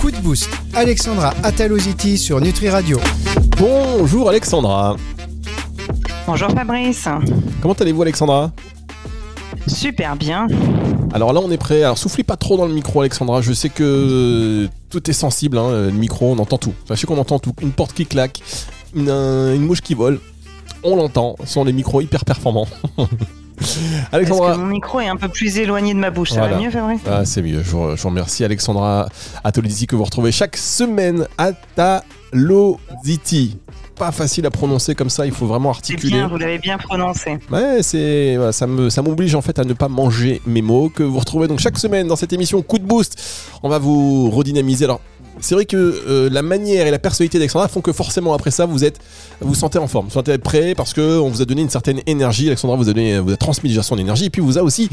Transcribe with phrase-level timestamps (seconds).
[0.00, 2.98] Coup de boost, Alexandra Ataloziti sur Nutri Radio.
[3.58, 4.96] Bonjour Alexandra.
[6.26, 7.08] Bonjour Fabrice.
[7.62, 8.52] Comment allez-vous Alexandra?
[9.66, 10.46] Super bien.
[11.12, 11.82] Alors là on est prêt.
[11.82, 13.40] Alors soufflez pas trop dans le micro Alexandra.
[13.40, 15.58] Je sais que tout est sensible.
[15.58, 16.74] Hein, le micro, on entend tout.
[16.86, 17.52] Sachez qu'on entend tout.
[17.62, 18.40] Une porte qui claque,
[18.94, 20.20] une, une mouche qui vole.
[20.82, 21.36] On l'entend.
[21.40, 22.68] Ce sont des micros hyper performants.
[24.12, 24.50] Alexandra.
[24.50, 26.70] Est-ce que mon micro est un peu plus éloigné de ma bouche Ça va mieux,
[26.70, 27.00] Fabrice?
[27.06, 27.62] Ah, C'est mieux.
[27.62, 29.08] Je vous, je vous, remercie, Alexandra
[29.44, 33.58] Atolizzi, que vous retrouvez chaque semaine à Taloziti.
[33.96, 36.12] Pas facile à prononcer comme ça, il faut vraiment articuler.
[36.12, 37.38] Bien, vous l'avez bien prononcé.
[37.50, 41.02] Ouais, c'est ça me ça m'oblige en fait à ne pas manger mes mots que
[41.02, 43.18] vous retrouvez donc chaque semaine dans cette émission Coup de boost.
[43.62, 44.84] On va vous redynamiser.
[44.84, 45.00] Alors
[45.40, 48.66] c'est vrai que euh, la manière et la personnalité d'Alexandra font que forcément après ça
[48.66, 48.98] vous êtes
[49.40, 52.00] vous sentez en forme, vous sentez prêt parce que on vous a donné une certaine
[52.06, 52.46] énergie.
[52.46, 54.88] Alexandra vous a donné, vous a transmis déjà son énergie et puis vous a aussi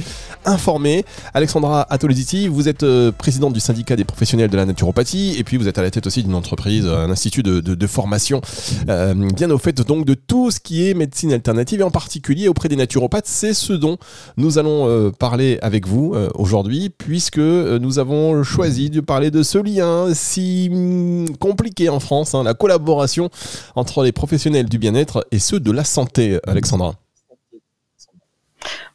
[0.46, 1.06] informé.
[1.34, 5.58] Alexandra Atoliziti, vous êtes euh, présidente du syndicat des professionnels de la naturopathie et puis
[5.58, 8.42] vous êtes à la tête aussi d'une entreprise, un institut de, formation
[8.90, 12.48] euh, bien au fait donc de tout ce qui est médecine alternative et en particulier
[12.48, 13.28] auprès des naturopathes.
[13.28, 13.98] C'est ce dont
[14.38, 19.44] nous allons euh, parler avec vous euh, aujourd'hui puisque nous avons choisi de parler de
[19.44, 23.30] ce lien si mm, compliqué en France, hein, la collaboration
[23.76, 26.96] entre les professionnels du bien-être et ceux de la santé, Alexandra.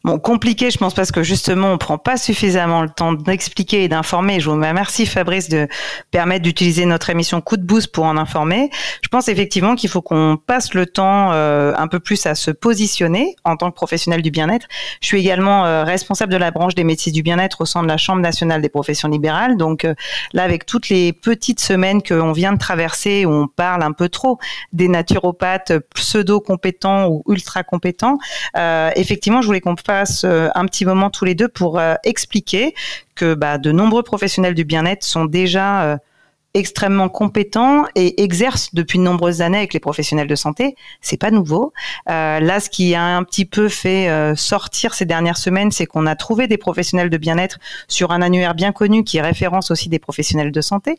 [0.04, 3.88] Bon, compliqué, je pense, parce que justement, on prend pas suffisamment le temps d'expliquer et
[3.88, 4.38] d'informer.
[4.38, 5.66] Je vous remercie, Fabrice, de
[6.12, 8.70] permettre d'utiliser notre émission Coup de boost pour en informer.
[9.02, 12.52] Je pense effectivement qu'il faut qu'on passe le temps euh, un peu plus à se
[12.52, 14.68] positionner en tant que professionnel du bien-être.
[15.00, 17.88] Je suis également euh, responsable de la branche des métiers du bien-être au sein de
[17.88, 19.56] la Chambre nationale des professions libérales.
[19.56, 19.94] Donc euh,
[20.32, 24.08] là, avec toutes les petites semaines qu'on vient de traverser, où on parle un peu
[24.08, 24.38] trop
[24.72, 28.18] des naturopathes pseudo-compétents ou ultra-compétents,
[28.94, 29.74] effectivement, je voulais qu'on
[30.24, 32.74] euh, un petit moment tous les deux pour euh, expliquer
[33.14, 35.96] que bah, de nombreux professionnels du bien-être sont déjà euh,
[36.54, 40.76] extrêmement compétents et exercent depuis de nombreuses années avec les professionnels de santé.
[41.00, 41.72] C'est pas nouveau.
[42.06, 46.16] Là, ce qui a un petit peu fait sortir ces dernières semaines, c'est qu'on a
[46.16, 50.50] trouvé des professionnels de bien-être sur un annuaire bien connu qui référence aussi des professionnels
[50.50, 50.98] de santé.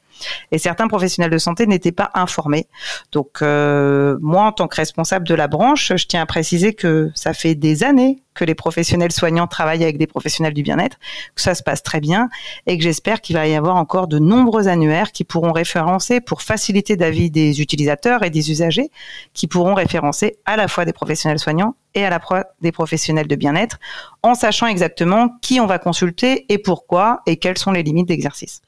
[0.52, 2.68] Et certains professionnels de santé n'étaient pas informés.
[3.12, 7.34] Donc, moi, en tant que responsable de la branche, je tiens à préciser que ça
[7.34, 10.98] fait des années que les professionnels soignants travaillent avec des professionnels du bien-être,
[11.36, 12.30] que ça se passe très bien
[12.68, 16.42] et que j'espère qu'il va y avoir encore de nombreux annuaires qui pourront référencer pour
[16.42, 18.92] faciliter la vie des utilisateurs et des usagers,
[19.34, 23.28] qui pourront référencer à la fois des professionnels soignants et à la fois des professionnels
[23.28, 23.80] de bien-être,
[24.24, 28.62] en sachant exactement qui on va consulter et pourquoi et quelles sont les limites d'exercice.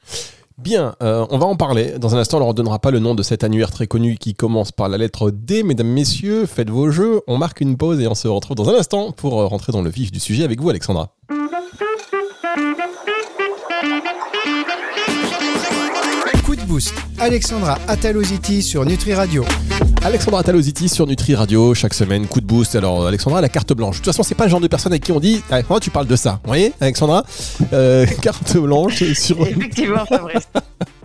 [0.57, 1.97] Bien, euh, on va en parler.
[1.97, 4.17] Dans un instant, on ne leur donnera pas le nom de cet annuaire très connu
[4.17, 5.63] qui commence par la lettre D.
[5.63, 7.21] Mesdames, Messieurs, faites vos jeux.
[7.27, 9.81] On marque une pause et on se retrouve dans un instant pour euh, rentrer dans
[9.81, 11.15] le vif du sujet avec vous, Alexandra.
[16.45, 19.45] Coup de boost, Alexandra Ataloziti sur Nutri Radio.
[20.03, 22.75] Alexandra Ataloziti sur Nutri Radio, chaque semaine, coup de boost.
[22.75, 23.97] Alors, Alexandra, la carte blanche.
[23.97, 25.91] De toute façon, c'est pas le genre de personne avec qui on dit Alexandra, tu
[25.91, 26.39] parles de ça.
[26.43, 27.23] Vous voyez, Alexandra
[27.71, 29.39] euh, Carte blanche sur.
[29.45, 30.03] Effectivement.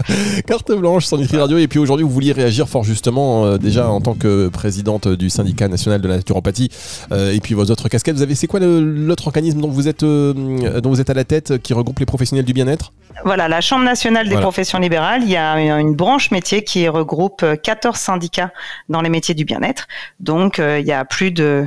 [0.47, 1.59] Carte blanche sur Nutri Radio.
[1.59, 5.31] Et puis aujourd'hui, vous vouliez réagir fort justement, euh, déjà en tant que présidente du
[5.31, 6.71] syndicat national de la naturopathie,
[7.13, 8.17] euh, et puis vos autres casquettes.
[8.17, 11.25] Vous avez, c'est quoi l'autre organisme dont vous êtes, euh, dont vous êtes à la
[11.25, 12.93] tête, qui regroupe les professionnels du bien-être?
[13.25, 14.43] Voilà, la Chambre nationale des Voilà.
[14.43, 18.53] professions libérales, il y a une branche métier qui regroupe 14 syndicats
[18.89, 19.87] dans les métiers du bien-être.
[20.21, 21.65] Donc, il y a plus de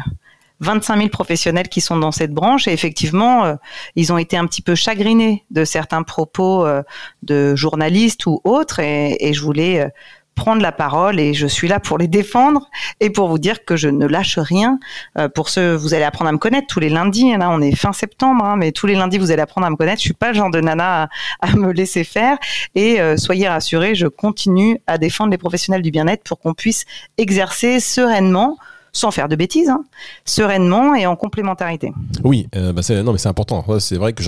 [0.62, 3.56] 25 000 professionnels qui sont dans cette branche et effectivement, euh,
[3.96, 6.84] ils ont été un petit peu chagrinés de certains propos euh,
[7.24, 9.90] de journalistes ou autres et, je voulais euh,
[10.36, 13.76] prendre la parole et je suis là pour les défendre et pour vous dire que
[13.76, 14.80] je ne lâche rien.
[15.36, 17.36] Pour ceux, vous allez apprendre à me connaître tous les lundis.
[17.36, 19.76] Là, on est fin septembre, hein, mais tous les lundis, vous allez apprendre à me
[19.76, 19.98] connaître.
[19.98, 21.10] Je suis pas le genre de nana
[21.42, 22.38] à, me laisser faire.
[22.74, 26.86] Et soyez rassurés, je continue à défendre les professionnels du bien-être pour qu'on puisse
[27.18, 28.58] exercer sereinement
[28.94, 29.84] sans faire de bêtises, hein,
[30.26, 31.92] sereinement et en complémentarité.
[32.24, 33.64] Oui, euh, bah non mais c'est important.
[33.80, 34.24] C'est vrai que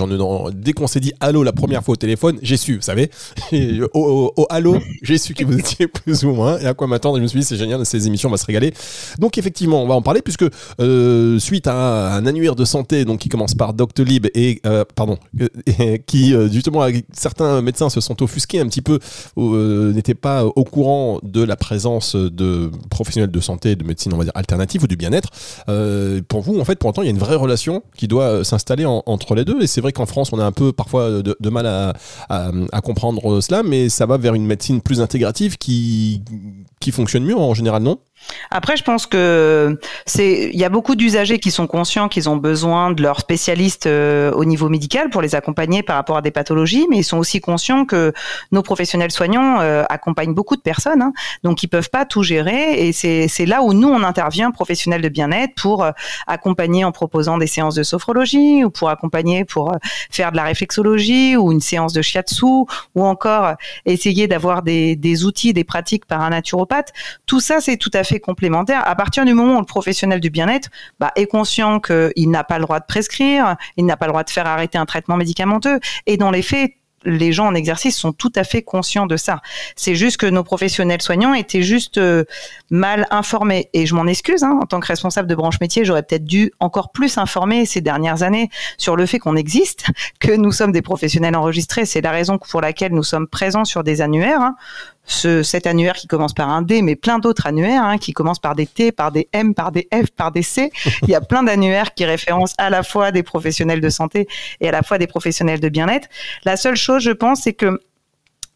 [0.52, 3.10] dès qu'on s'est dit allô la première fois au téléphone, j'ai su, vous savez.
[3.52, 6.86] Au, au- au allô, j'ai su que vous étiez plus ou moins et à quoi
[6.86, 7.16] m'attendre.
[7.18, 8.72] Je me suis dit c'est génial, ces émissions, on va se régaler.
[9.18, 10.44] Donc effectivement, on va en parler puisque
[10.80, 15.18] euh, suite à un annuaire de santé donc qui commence par Doctolib et euh, pardon,
[16.06, 18.98] qui justement certains médecins se sont offusqués un petit peu,
[19.92, 24.24] n'étaient pas au courant de la présence de professionnels de santé, de médecine on va
[24.24, 24.51] dire alternative
[24.82, 25.28] ou du bien-être.
[25.68, 28.24] Euh, pour vous, en fait, pour autant, il y a une vraie relation qui doit
[28.24, 29.60] euh, s'installer en- entre les deux.
[29.62, 31.92] Et c'est vrai qu'en France, on a un peu parfois de, mal à,
[32.28, 36.22] à- à comprendre cela, mais ça va vers une médecine plus intégrative qui,
[36.80, 37.98] qui fonctionne mieux en général, non?
[38.50, 42.36] Après, je pense que c'est, il y a beaucoup d'usagers qui sont conscients qu'ils ont
[42.36, 46.30] besoin de leurs spécialistes euh, au niveau médical pour les accompagner par rapport à des
[46.30, 48.12] pathologies, mais ils sont aussi conscients que
[48.50, 52.86] nos professionnels soignants euh, accompagnent beaucoup de personnes, hein, donc ils peuvent pas tout gérer.
[52.86, 55.90] Et c'est, là où nous on intervient, professionnels de bien-être, pour euh,
[56.26, 59.74] accompagner en proposant des séances de sophrologie ou pour accompagner pour
[60.10, 62.44] faire de la réflexologie ou une séance de shiatsu
[62.94, 63.54] ou encore
[63.86, 66.92] essayer d'avoir des, des outils, des pratiques par un naturopathe.
[67.26, 68.86] Tout ça, c'est tout à fait complémentaire.
[68.86, 70.68] À partir du moment où le professionnel du bien-être
[70.98, 74.24] bah, est conscient qu'il n'a pas le droit de prescrire, il n'a pas le droit
[74.24, 76.72] de faire arrêter un traitement médicamenteux, et dans les faits,
[77.04, 79.40] les gens en exercice sont tout à fait conscients de ça.
[79.76, 82.24] C'est juste que nos professionnels soignants étaient juste euh,
[82.70, 83.68] mal informés.
[83.72, 86.52] Et je m'en excuse, hein, en tant que responsable de branche métier, j'aurais peut-être dû
[86.60, 89.86] encore plus informer ces dernières années sur le fait qu'on existe,
[90.20, 91.86] que nous sommes des professionnels enregistrés.
[91.86, 94.40] C'est la raison pour laquelle nous sommes présents sur des annuaires.
[94.40, 94.56] Hein
[95.04, 98.38] ce, cet annuaire qui commence par un D, mais plein d'autres annuaires hein, qui commencent
[98.38, 100.70] par des T, par des M, par des F, par des C.
[101.02, 104.28] Il y a plein d'annuaires qui référencent à la fois des professionnels de santé
[104.60, 106.08] et à la fois des professionnels de bien-être.
[106.44, 107.80] La seule chose, je pense, c'est que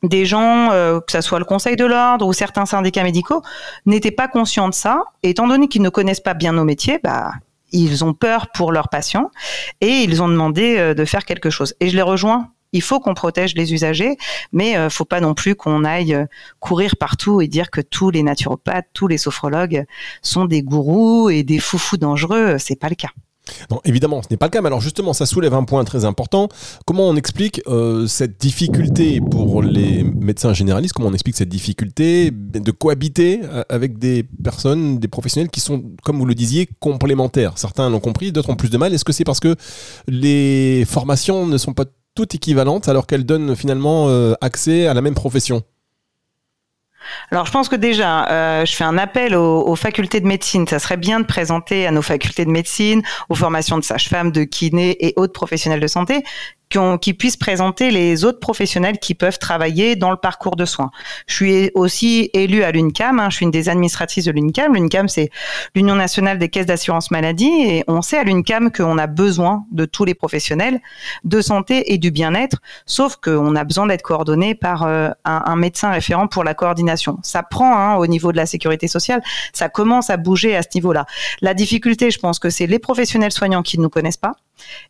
[0.02, 3.42] des gens, euh, que ce soit le Conseil de l'ordre ou certains syndicats médicaux,
[3.86, 5.02] n'étaient pas conscients de ça.
[5.22, 7.32] Étant donné qu'ils ne connaissent pas bien nos métiers, bah,
[7.72, 9.30] ils ont peur pour leurs patients
[9.80, 11.74] et ils ont demandé euh, de faire quelque chose.
[11.80, 14.16] Et je les rejoins il faut qu'on protège les usagers,
[14.52, 16.26] mais ne euh, faut pas non plus qu'on aille euh,
[16.60, 19.84] courir partout et dire que tous les naturopathes, tous les sophrologues
[20.22, 22.56] sont des gourous et des foufous dangereux.
[22.58, 23.10] C'est pas le cas.
[23.70, 24.60] Non, évidemment, ce n'est pas le cas.
[24.60, 26.48] Mais alors justement, ça soulève un point très important.
[26.84, 30.94] Comment on explique euh, cette difficulté pour les médecins généralistes?
[30.94, 36.18] Comment on explique cette difficulté de cohabiter avec des personnes, des professionnels qui sont, comme
[36.18, 37.52] vous le disiez, complémentaires?
[37.56, 38.92] Certains l'ont compris, d'autres ont plus de mal.
[38.92, 39.54] Est-ce que c'est parce que
[40.08, 41.84] les formations ne sont pas
[42.16, 45.62] toutes équivalentes alors qu'elles donnent finalement euh, accès à la même profession
[47.30, 50.66] alors, je pense que déjà, euh, je fais un appel aux, facultés de médecine.
[50.66, 54.42] Ça serait bien de présenter à nos facultés de médecine, aux formations de sages-femmes, de
[54.42, 56.24] kinés et autres professionnels de santé,
[56.68, 60.90] qui, puissent présenter les autres professionnels qui peuvent travailler dans le parcours de soins.
[61.26, 64.74] Je suis aussi élue à l'UNCAM, hein, je suis une des administratrices de l'UNCAM.
[64.74, 65.30] L'UNCAM, c'est
[65.74, 69.84] l'Union nationale des caisses d'assurance maladie, et on sait à l'UNCAM qu'on a besoin de
[69.84, 70.80] tous les professionnels
[71.24, 75.90] de santé et du bien-être, sauf qu'on a besoin d'être coordonné par euh, un, médecin
[75.90, 77.18] référent pour la coordination.
[77.22, 79.22] Ça prend hein, au niveau de la sécurité sociale,
[79.52, 81.06] ça commence à bouger à ce niveau-là.
[81.40, 84.34] La difficulté, je pense que c'est les professionnels soignants qui ne nous connaissent pas,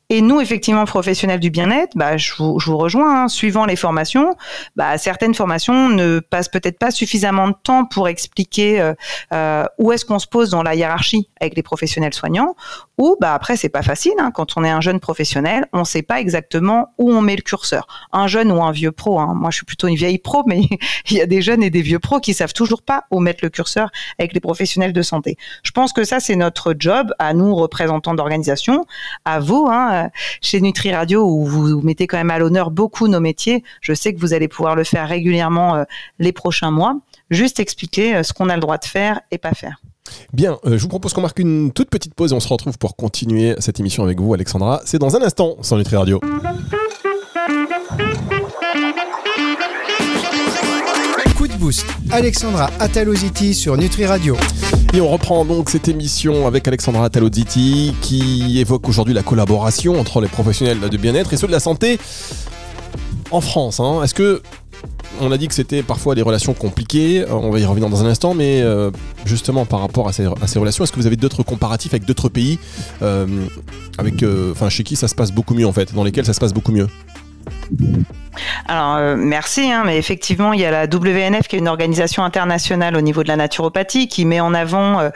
[0.09, 3.25] et nous, effectivement, professionnels du bien-être, bah, je, vous, rejoins.
[3.25, 3.29] Hein.
[3.29, 4.37] suivant les formations,
[4.77, 8.95] bah, certaines formations ne passent peut-être pas suffisamment de temps pour expliquer euh,
[9.33, 12.55] euh, où est-ce qu'on se pose dans la hiérarchie avec les professionnels soignants.
[12.99, 14.15] Ou bah après, c'est pas facile.
[14.19, 14.31] Hein.
[14.33, 17.43] quand on est un jeune professionnel, on ne sait pas exactement où on met le
[17.43, 17.87] curseur.
[18.13, 19.19] Un jeune ou un vieux pro.
[19.19, 19.35] Hein.
[19.35, 20.61] Moi, je suis plutôt une vieille pro, mais
[21.11, 23.41] il y a des jeunes et des vieux pros qui savent toujours pas où mettre
[23.43, 25.37] le curseur avec les professionnels de santé.
[25.65, 28.87] Je pense que ça, c'est notre job à nous, représentants d'organisation,
[29.25, 30.11] à vous Hein,
[30.41, 33.65] chez Nutri Radio où vous mettez quand même à l'honneur beaucoup nos métiers.
[33.81, 35.85] Je sais que vous allez pouvoir le faire régulièrement euh,
[36.19, 36.99] les prochains mois.
[37.31, 39.81] Juste expliquer euh, ce qu'on a le droit de faire et pas faire.
[40.33, 42.79] Bien, euh, je vous propose qu'on marque une toute petite pause et on se retrouve
[42.79, 44.81] pour continuer cette émission avec vous, Alexandra.
[44.85, 46.21] C'est dans un instant sur Nutri Radio.
[51.37, 54.37] Coup de boost, Alexandra Ataloziti sur Nutri Radio.
[54.99, 60.29] On reprend donc cette émission avec Alexandra Talozzi qui évoque aujourd'hui la collaboration entre les
[60.29, 61.99] professionnels de bien-être et ceux de la santé
[63.31, 63.79] en France.
[63.79, 64.03] Hein.
[64.03, 64.43] Est-ce que
[65.21, 68.03] on a dit que c'était parfois des relations compliquées, euh, on va y revenir dans
[68.03, 68.91] un instant, mais euh,
[69.27, 72.59] justement par rapport à ces, relations, est-ce que vous avez d'autres comparatifs avec d'autres pays
[73.03, 73.27] euh,
[73.99, 76.41] avec, enfin, chez qui ça se passe beaucoup mieux en fait, dans lesquels ça se
[76.41, 76.89] passe beaucoup mieux?
[78.67, 82.25] Alors euh, merci, hein, mais effectivement il y a la WNF qui est une organisation
[82.25, 85.11] internationale au niveau de la naturopathie qui met en avant euh,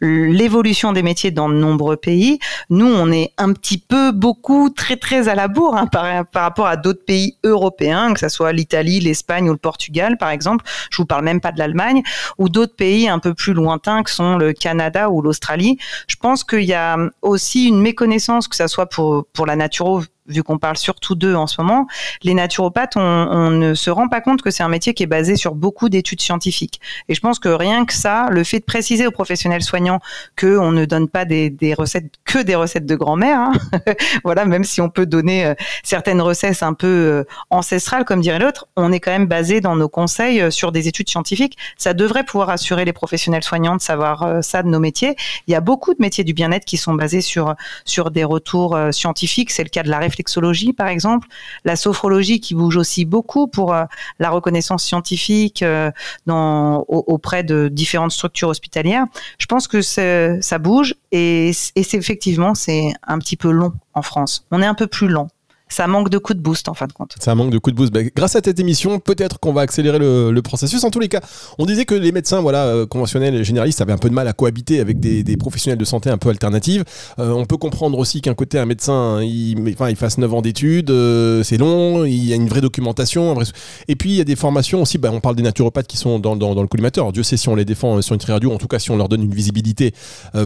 [0.00, 2.38] l'évolution des métiers dans de nombreux pays.
[2.70, 6.66] Nous on est un petit peu beaucoup très très à la bourre hein, par, rapport
[6.66, 10.64] à d'autres pays européens, que ce soit l'Italie, l'Espagne ou le Portugal par exemple.
[10.90, 12.02] Je vous parle même pas de l'Allemagne
[12.38, 15.78] ou d'autres pays un peu plus lointains que sont le Canada ou l'Australie.
[16.08, 20.02] Je pense qu'il y a aussi une méconnaissance que ce soit pour pour la naturo
[20.28, 21.86] vu qu'on parle surtout d'eux en ce moment,
[22.22, 25.36] les naturopathes, on, ne se rend pas compte que c'est un métier qui est basé
[25.36, 26.80] sur beaucoup d'études scientifiques.
[27.08, 30.00] Et je pense que rien que ça, le fait de préciser aux professionnels soignants
[30.34, 33.52] que on ne donne pas des, recettes que des recettes de grand-mère, hein,
[34.24, 38.38] voilà, même si on peut donner euh, certaines recettes un peu euh, ancestrales, comme dirait
[38.38, 41.56] l'autre, on est quand même basé dans nos conseils euh, sur des études scientifiques.
[41.76, 45.16] Ça devrait pouvoir assurer les professionnels soignants de savoir ça de nos métiers.
[45.46, 47.54] Il y a beaucoup de métiers du bien-être qui sont basés sur
[47.84, 49.50] sur des retours scientifiques.
[49.50, 51.28] C'est le cas de la réflexion réflexologie, par exemple,
[51.64, 53.74] la sophrologie qui bouge aussi beaucoup pour
[54.18, 55.64] la reconnaissance scientifique
[56.26, 59.04] dans, auprès de différentes structures hospitalières.
[59.38, 64.46] Je pense que ça bouge et, et effectivement c'est un petit peu long en France.
[64.50, 65.28] On est un peu plus lent
[65.68, 67.14] ça manque de coup de boost en fin de compte.
[67.18, 67.92] Ça manque de coup de boost.
[67.92, 70.84] Bah, grâce à cette émission, peut-être qu'on va accélérer le, processus.
[70.84, 71.20] En tous les cas,
[71.58, 74.28] on disait que les médecins voilà, euh, conventionnels et généralistes avaient un peu de mal
[74.28, 76.84] à cohabiter avec des, professionnels de santé un peu alternatifs.
[77.18, 80.90] Euh, on peut comprendre aussi qu'un côté, un médecin, il, il fasse 9 ans d'études,
[80.90, 83.36] euh, c'est long, il y a une vraie documentation.
[83.88, 86.20] Et puis, il y a des formations aussi, bah, on parle des naturopathes qui sont
[86.20, 87.10] dans, le collimateur.
[87.12, 89.08] Dieu sait si on les défend sur une radio, en tout cas si on leur
[89.08, 89.92] donne une visibilité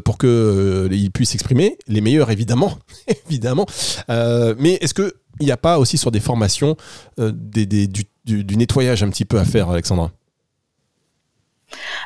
[0.05, 1.77] pour qu'ils puissent s'exprimer.
[1.89, 2.79] Les meilleurs, évidemment.
[3.29, 3.67] évidemment.
[4.09, 5.10] mais est-ce que
[5.40, 6.76] il n'y a pas aussi sur des formations
[7.19, 10.11] euh, du, nettoyage un petit peu à faire, Alexandra?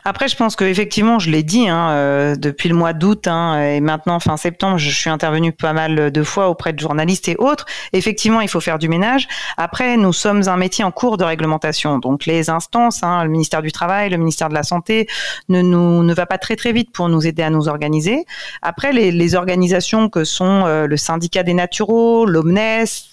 [0.05, 3.61] Après, je pense que effectivement, je l'ai dit hein, euh, depuis le mois d'août hein,
[3.61, 7.37] et maintenant fin septembre, je suis intervenue pas mal de fois auprès de journalistes et
[7.39, 7.67] autres.
[7.93, 9.29] Effectivement, il faut faire du ménage.
[9.57, 13.63] Après, nous sommes un métier en cours de réglementation, donc les instances, hein, le ministère
[13.63, 15.07] du travail, le ministère de la santé,
[15.49, 18.25] ne va pas très très vite pour nous aider à nous organiser.
[18.63, 22.55] Après, les, organisations que sont euh, le syndicat des naturaux, l'Omnes,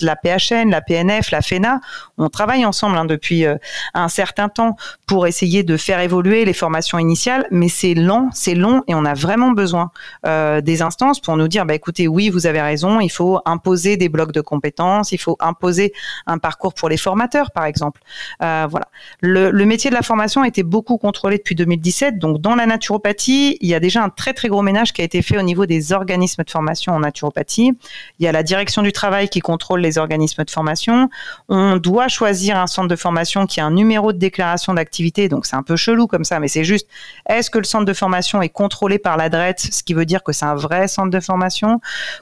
[0.01, 1.79] la PHN, la PNF, la FENA,
[2.17, 3.55] on travaille ensemble depuis euh,
[3.93, 4.75] un certain temps
[5.08, 9.05] pour essayer de faire évoluer les formations initiales, mais c'est lent, c'est long et on
[9.05, 9.91] a vraiment besoin
[10.25, 13.98] euh, des instances pour nous dire, bah, écoutez, oui, vous avez raison, il faut imposer
[13.98, 15.93] des blocs de compétences, il faut imposer
[16.27, 18.01] un parcours pour les formateurs, par exemple.
[18.43, 18.88] Euh, voilà.
[19.21, 22.65] Le, le, métier de la formation a été beaucoup contrôlé depuis 2017, donc dans la
[22.65, 25.41] naturopathie, il y a déjà un très très gros ménage qui a été fait au
[25.41, 27.74] niveau des organismes de formation en naturopathie.
[28.19, 31.10] Il y a la direction du travail qui contrôle les organismes de formation.
[31.50, 35.45] On doit choisir un centre de formation qui a un numéro de déclaration d'activité, donc
[35.45, 36.88] c'est un peu chelou comme ça, mais c'est juste,
[37.27, 40.31] est-ce que le centre de formation est contrôlé par l'adresse, ce qui veut dire que
[40.31, 41.79] c'est un vrai centre de formation?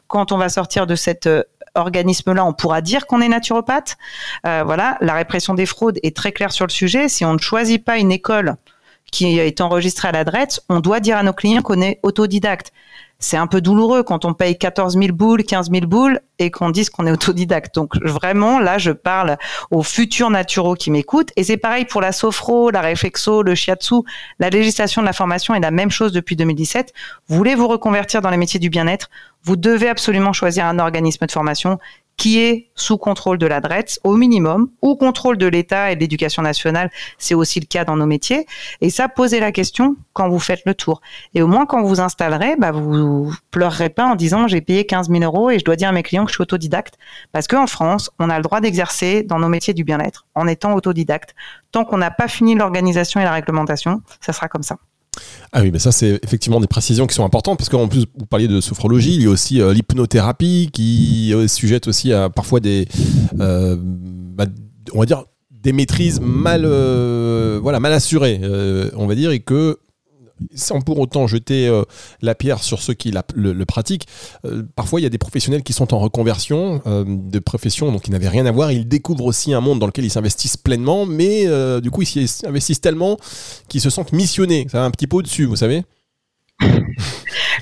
[0.08, 1.44] Quand on va sortir de cet euh,
[1.76, 3.98] organisme-là, on pourra dire qu'on est naturopathe?
[4.46, 7.10] Euh, voilà, la répression des fraudes est très claire sur le sujet.
[7.10, 8.56] Si on ne choisit pas une école
[9.12, 12.72] qui est enregistrée à l'adresse, on doit dire à nos clients qu'on est autodidacte
[13.20, 16.70] c'est un peu douloureux quand on paye 14 000 boules, 15 000 boules et qu'on
[16.70, 17.76] dise qu'on est autodidacte.
[17.76, 19.38] Donc vraiment, là, je parle
[19.72, 21.32] aux futurs naturaux qui m'écoutent.
[21.36, 23.96] Et c'est pareil pour la sophro, la réflexo, le shiatsu.
[24.40, 26.94] La législation de la formation est la même chose depuis 2017.
[27.28, 29.10] Vous voulez vous reconvertir dans les métiers du bien-être,
[29.44, 31.78] vous devez absolument choisir un organisme de formation
[32.20, 33.62] qui est sous contrôle de la
[34.04, 37.96] au minimum, ou contrôle de l'État et de l'éducation nationale, c'est aussi le cas dans
[37.96, 38.46] nos métiers.
[38.82, 41.00] Et ça, posez la question quand vous faites le tour.
[41.34, 45.10] Et au moins, quand vous installerez, bah, vous pleurerez pas en disant j'ai payé 15
[45.10, 46.96] 000 euros et je dois dire à mes clients que je suis autodidacte.
[47.32, 50.74] Parce qu'en France, on a le droit d'exercer dans nos métiers du bien-être en étant
[50.74, 51.36] autodidacte.
[51.72, 54.78] Tant qu'on n'a pas fini l'organisation et la réglementation, ça sera comme ça.
[55.52, 58.26] Ah oui, mais ça, c'est effectivement des précisions qui sont importantes parce qu'en plus, vous
[58.26, 62.60] parliez de sophrologie, il y a aussi euh, l'hypnothérapie qui est sujette aussi à parfois
[62.60, 62.88] des.
[63.40, 64.46] Euh, bah,
[64.94, 68.40] on va dire des maîtrises mal, euh, voilà, mal assurées,
[68.96, 69.80] on va dire, et que
[70.56, 71.84] sans pour autant jeter euh,
[72.22, 74.08] la pierre sur ceux qui le, pratiquent,
[74.46, 78.08] euh, parfois il y a des professionnels qui sont en reconversion euh, de profession, donc
[78.08, 78.72] ils n'avaient rien à voir.
[78.72, 81.46] Ils découvrent aussi un monde dans lequel ils s'investissent pleinement, mais
[81.82, 83.18] du coup ils s'investissent tellement
[83.68, 84.68] qu'ils se sentent missionnés.
[84.72, 85.84] Ça va un petit peu au-dessus, vous savez?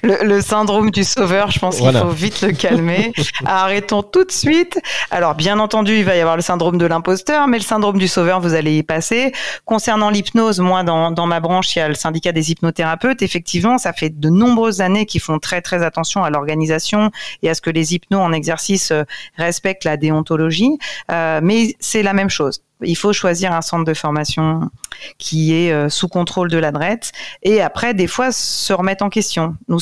[0.03, 3.13] Le, syndrome du sauveur, je pense qu'il faut vite le calmer.
[3.45, 4.79] Arrêtons tout de suite.
[5.11, 8.07] Alors, bien entendu, il va y avoir le syndrome de l'imposteur, mais le syndrome du
[8.07, 9.31] sauveur, vous allez y passer.
[9.65, 13.21] Concernant l'hypnose, moi, dans, dans ma branche, il y a le syndicat des hypnothérapeutes.
[13.21, 17.11] Effectivement, ça fait de nombreuses années qu'ils font très, très attention à l'organisation
[17.43, 19.03] et à ce que les hypnos en exercice euh,
[19.37, 20.77] respectent la déontologie.
[21.11, 24.69] Euh, mais c'est la même chose il faut choisir un centre de formation
[25.17, 27.11] qui est euh, sous contrôle de l'adresse
[27.43, 29.55] et après des fois se remettre en question.
[29.67, 29.79] Nous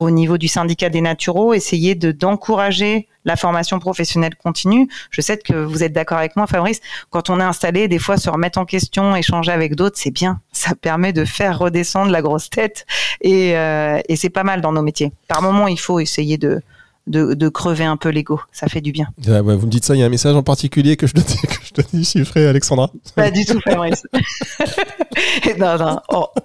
[0.00, 4.88] au niveau du syndicat des naturaux, essayer de d'encourager la formation professionnelle continue.
[5.10, 6.80] Je sais que vous êtes d'accord avec moi, Fabrice.
[7.10, 10.40] Quand on est installé, des fois, se remettre en question, échanger avec d'autres, c'est bien.
[10.52, 12.86] Ça permet de faire redescendre la grosse tête
[13.20, 15.12] et, euh, et c'est pas mal dans nos métiers.
[15.26, 16.62] Par moment, il faut essayer de,
[17.08, 18.40] de, crever un peu l'ego.
[18.52, 19.06] Ça fait du bien.
[19.18, 21.82] vous me dites ça, il y a un message en particulier que je dois, que
[21.92, 24.06] je déchiffrer, Alexandra Pas du tout, Fabrice.
[25.58, 25.98] non, non,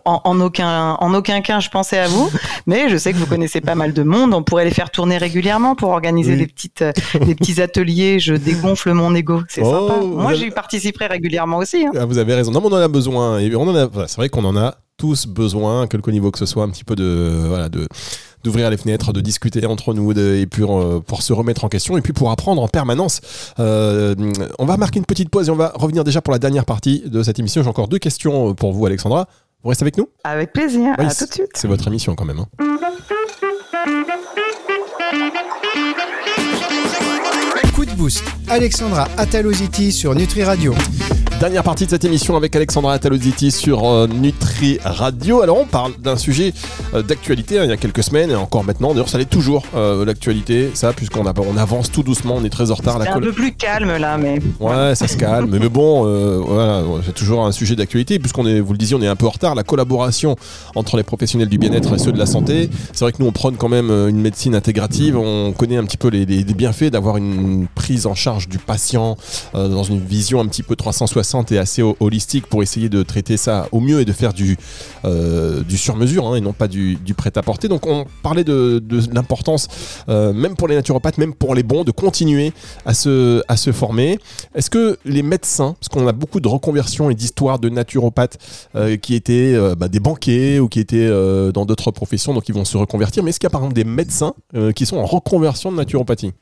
[0.06, 2.30] en, aucun, en aucun cas, je pensais à vous,
[2.66, 4.34] mais je sais que vous connaissez pas mal de monde.
[4.34, 6.84] On pourrait les faire tourner régulièrement pour organiser des, petites,
[7.26, 8.20] des petits ateliers.
[8.20, 9.42] Je dégonfle mon ego.
[9.48, 10.06] C'est oh, sympa.
[10.06, 11.86] Moi, j'y participerai régulièrement aussi.
[11.86, 11.92] Hein.
[11.98, 12.52] Ah, vous avez raison.
[12.52, 13.40] Non, mais on en a besoin.
[13.40, 16.46] Et on en a, c'est vrai qu'on en a tous besoin, quelque niveau que ce
[16.46, 17.88] soit, un petit peu de, voilà, de,
[18.44, 21.98] d'ouvrir les fenêtres, de discuter entre nous et puis euh, pour se remettre en question
[21.98, 23.22] et puis pour apprendre en permanence.
[23.60, 24.16] Euh,
[24.60, 27.04] on va marquer une petite pause et on va revenir déjà pour la dernière partie
[27.06, 27.64] de cette émission.
[27.64, 29.28] J'ai encore deux questions pour vous, Alexandra.
[29.64, 30.10] Vous restez avec nous?
[30.24, 30.94] Avec plaisir.
[30.98, 31.52] à tout de suite.
[31.56, 32.40] C'est votre émission quand même.
[32.40, 32.48] Hein.
[37.86, 38.24] de boost.
[38.50, 40.74] Alexandra Ataloziti sur Nutri Radio.
[41.44, 45.42] Dernière partie de cette émission avec Alexandra Ataloziti sur euh, Nutri Radio.
[45.42, 46.54] Alors on parle d'un sujet
[46.94, 48.94] euh, d'actualité hein, il y a quelques semaines et encore maintenant.
[48.94, 52.72] D'ailleurs ça l'est toujours euh, l'actualité, ça puisqu'on on avance tout doucement, on est très
[52.72, 52.98] en retard.
[53.04, 55.50] C'est un peu plus calme là, mais ouais ça se calme.
[55.52, 56.04] mais, bon,
[56.46, 59.26] voilà, c'est toujours un sujet d'actualité puisqu'on est, vous le disiez, on est un peu
[59.26, 59.54] en retard.
[59.54, 60.38] La collaboration
[60.76, 62.70] entre les professionnels du bien-être et ceux de la santé.
[62.94, 65.18] C'est vrai que nous on prône quand même une médecine intégrative.
[65.18, 69.18] On connaît un petit peu les, les bienfaits d'avoir une prise en charge du patient
[69.54, 73.68] dans une vision un petit peu 360 et assez holistique pour essayer de traiter ça
[73.72, 74.58] au mieux et de faire du,
[75.06, 77.68] euh, sur-mesure hein, et non pas du, prêt-à-porter.
[77.68, 79.68] Donc on parlait de, l'importance,
[80.10, 82.54] euh, même pour les naturopathes, même pour les bons, de continuer
[82.86, 84.20] à se, à se former.
[84.56, 88.38] Est-ce que les médecins, parce qu'on a beaucoup de reconversions et d'histoires de naturopathes
[88.76, 91.10] euh, qui étaient bah, des banquiers ou qui étaient
[91.54, 93.76] dans d'autres professions, donc ils vont se reconvertir, mais est-ce qu'il y a par exemple
[93.76, 94.34] des médecins
[94.76, 96.34] qui sont en reconversion de naturopathie?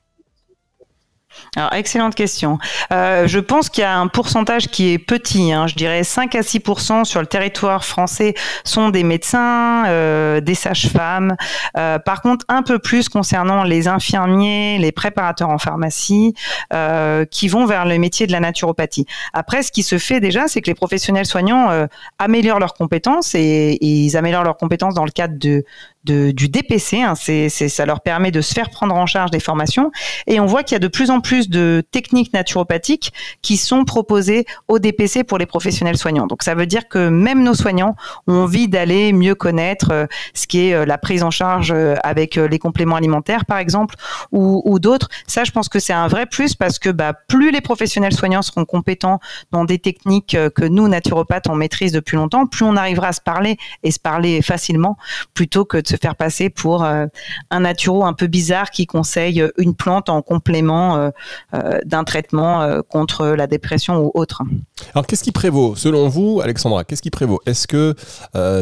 [1.56, 2.60] Alors, excellente question.
[2.94, 5.52] Euh, je pense qu'il y a un pourcentage qui est petit.
[5.52, 5.68] Hein.
[5.68, 11.36] je dirais 5 à 6% sur le territoire français sont des médecins, euh, des sages-femmes.
[11.78, 16.34] Euh, par contre, un peu plus concernant les infirmiers, les préparateurs en pharmacie,
[16.74, 19.06] euh, qui vont vers le métier de la naturopathie.
[19.34, 23.36] Après, ce qui se fait déjà, c'est que les professionnels soignants euh, améliorent leurs compétences
[23.36, 25.66] et, et, ils améliorent leurs compétences dans le cadre de,
[26.04, 27.02] du DPC.
[27.02, 29.92] Hein, ça leur permet de se faire prendre en charge des formations.
[30.28, 33.86] Et on voit qu'il y a de plus en plus de techniques naturopathiques qui sont
[33.86, 36.28] proposées au DPC pour les professionnels soignants.
[36.28, 37.96] Donc ça veut dire que même nos soignants
[38.28, 41.96] ont envie d'aller mieux connaître euh, ce qui est euh, la prise en charge euh,
[42.04, 43.96] avec les compléments alimentaires, par exemple,
[44.32, 45.10] ou, ou d'autres.
[45.28, 48.42] Ça, je pense que c'est un vrai plus parce que bah, plus les professionnels soignants
[48.42, 49.20] seront compétents
[49.52, 53.22] dans des techniques que nous, naturopathes, on maîtrise depuis longtemps, plus on arrivera à se
[53.22, 54.98] parler et se parler facilement
[55.34, 57.06] plutôt que de se faire passer pour euh,
[57.50, 61.10] un naturo un peu bizarre qui conseille une plante en complément euh,
[61.54, 64.42] euh, d'un traitement contre la dépression ou autre.
[64.94, 65.76] Alors qu'est-ce qui prévaut?
[65.76, 67.42] Selon vous, Alexandra Qu'est-ce qui prévaut?
[67.46, 67.96] Est-ce que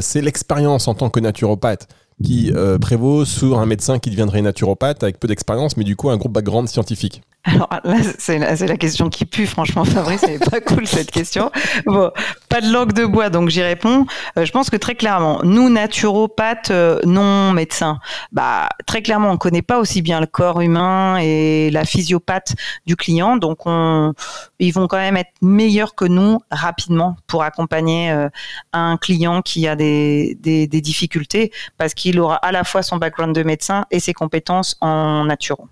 [0.01, 1.87] c'est l'expérience en tant que naturopathe
[2.23, 6.17] qui prévaut sur un médecin qui deviendrait naturopathe avec peu d'expérience, mais du coup un
[6.17, 7.21] gros background scientifique?
[7.45, 11.09] Alors là, c'est la, la, question qui pue, franchement, Fabrice, elle est pas cool cette
[11.09, 11.51] question.
[11.85, 12.11] Bon,
[12.49, 14.05] pas de langue de bois, donc j'y réponds.
[14.37, 17.99] Euh, je pense que très clairement, nous, naturopathes, euh, non médecins,
[18.31, 22.95] bah, très clairement, on connaît pas aussi bien le corps humain et la physiopathe du
[22.95, 24.13] client, donc on,
[24.59, 28.29] ils vont quand même être meilleurs que nous rapidement pour accompagner euh,
[28.73, 32.97] un client qui a des, des, des difficultés, parce qu'il aura à la fois son
[32.97, 35.69] background de médecin et ses compétences en naturo.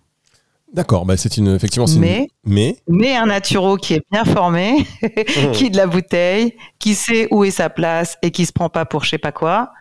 [0.74, 4.86] D'accord, bah c'est une effectivement mais, mais mais un naturo qui est bien formé,
[5.54, 8.86] qui de la bouteille, qui sait où est sa place et qui se prend pas
[8.86, 9.72] pour je sais pas quoi.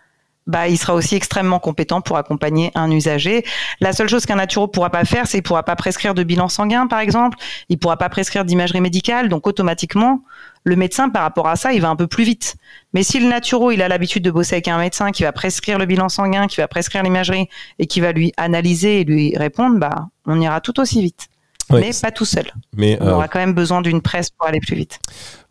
[0.47, 3.45] Bah, il sera aussi extrêmement compétent pour accompagner un usager.
[3.81, 6.49] La seule chose qu'un naturo pourra pas faire, c'est qu'il pourra pas prescrire de bilan
[6.49, 7.37] sanguin, par exemple.
[7.69, 9.29] Il pourra pas prescrire d'imagerie médicale.
[9.29, 10.23] Donc, automatiquement,
[10.63, 12.57] le médecin, par rapport à ça, il va un peu plus vite.
[12.93, 15.79] Mais si le naturo, il a l'habitude de bosser avec un médecin qui va prescrire
[15.79, 19.79] le bilan sanguin, qui va prescrire l'imagerie et qui va lui analyser et lui répondre,
[19.79, 21.29] bah, on ira tout aussi vite.
[21.71, 22.47] Mais pas tout seul.
[22.77, 24.99] Mais, on euh, aura quand même besoin d'une presse pour aller plus vite.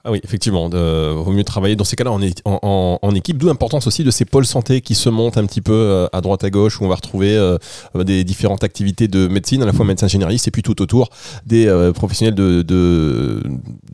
[0.07, 3.87] Ah oui, effectivement, il vaut mieux travailler dans ces cas-là en, en, équipe, d'où l'importance
[3.87, 6.51] aussi de ces pôles santé qui se montent un petit peu euh, à droite à
[6.51, 7.57] gauche, où on va retrouver euh,
[7.95, 11.09] des différentes activités de médecine, à la fois médecin généraliste et puis tout autour
[11.47, 13.41] des euh, professionnels de, de,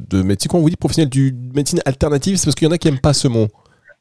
[0.09, 0.51] de médecine.
[0.51, 2.89] Quand on vous dit professionnels du médecine alternative, c'est parce qu'il y en a qui
[2.89, 3.47] n'aiment pas ce mot.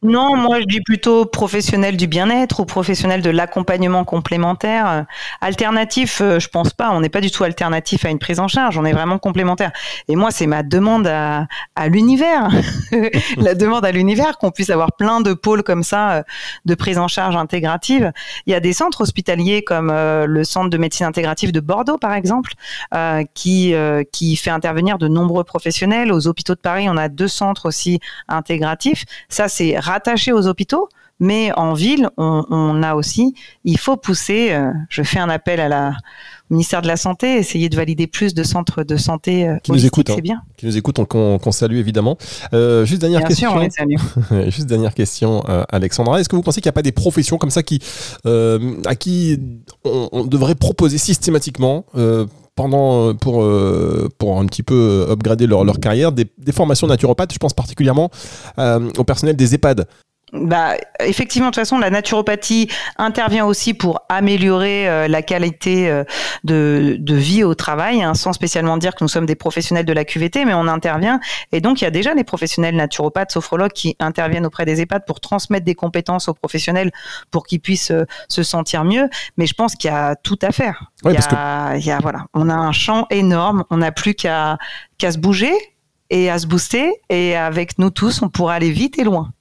[0.02, 5.04] Non, moi je dis plutôt professionnel du bien-être ou professionnel de l'accompagnement complémentaire.
[5.42, 6.90] Alternatif, euh, je pense pas.
[6.92, 8.78] On n'est pas du tout alternatif à une prise en charge.
[8.78, 9.72] On est vraiment complémentaire.
[10.08, 12.48] Et moi, c'est ma demande à, à l'univers,
[13.36, 16.22] la demande à l'univers qu'on puisse avoir plein de pôles comme ça euh,
[16.64, 18.10] de prise en charge intégrative.
[18.46, 21.98] Il y a des centres hospitaliers comme euh, le centre de médecine intégrative de Bordeaux,
[21.98, 22.54] par exemple,
[23.34, 23.74] qui
[24.12, 26.10] qui fait intervenir de nombreux professionnels.
[26.10, 29.04] Aux hôpitaux de Paris, on a deux centres aussi intégratifs.
[29.28, 30.88] Ça, c'est rattachés aux hôpitaux,
[31.20, 35.68] mais en ville, on, a aussi, il faut pousser, euh, je fais un appel à
[35.68, 35.92] la
[36.48, 39.85] ministère de la Santé, essayer de valider plus de centres de santé euh, qui nous
[39.85, 40.20] écoutent, c'est hein.
[40.22, 40.42] bien.
[40.57, 42.16] Qui nous écoutent, qu'on salue évidemment.
[42.55, 43.53] Euh, juste dernière question.
[44.46, 46.20] juste dernière question, Alexandra.
[46.20, 47.81] Est-ce que vous pensez qu'il n'y a pas des professions comme ça qui,
[48.24, 49.38] à qui
[49.85, 51.85] on, devrait proposer systématiquement
[52.61, 53.37] pendant pour
[54.18, 58.11] pour un petit peu upgrader leur, leur carrière des, des formations naturopathes je pense particulièrement
[58.99, 59.87] au personnel des EHPAD
[60.32, 66.04] bah, effectivement, de toute façon, la naturopathie intervient aussi pour améliorer euh, la qualité euh,
[66.44, 69.92] de, de, vie au travail, hein, sans spécialement dire que nous sommes des professionnels de
[69.92, 71.20] la QVT, mais on intervient.
[71.52, 75.04] Et donc, il y a déjà des professionnels naturopathes, sophrologues qui interviennent auprès des EHPAD
[75.04, 76.92] pour transmettre des compétences aux professionnels
[77.30, 79.08] pour qu'ils puissent euh, se sentir mieux.
[79.36, 80.90] Mais je pense qu'il y a tout à faire.
[81.04, 83.64] il, y a, il y a, voilà, on a un champ énorme.
[83.70, 84.58] On n'a plus qu'à
[84.98, 85.52] qu'à se bouger
[86.10, 86.92] et à se booster.
[87.08, 89.32] Et avec nous tous, on pourra aller vite et loin.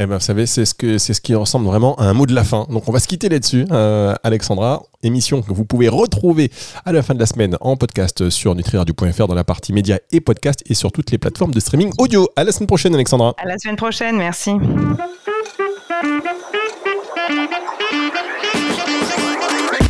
[0.00, 2.24] Eh ben, vous savez, c'est ce, que, c'est ce qui ressemble vraiment à un mot
[2.24, 2.68] de la fin.
[2.70, 4.84] Donc, on va se quitter là-dessus, euh, Alexandra.
[5.02, 6.52] Émission que vous pouvez retrouver
[6.84, 10.20] à la fin de la semaine en podcast sur nutriradio.fr dans la partie médias et
[10.20, 12.28] podcast et sur toutes les plateformes de streaming audio.
[12.36, 13.34] À la semaine prochaine, Alexandra.
[13.38, 14.52] À la semaine prochaine, merci.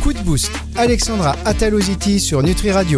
[0.01, 0.51] Coup de boost.
[0.75, 2.97] Alexandra Ataloziti sur Nutri Radio.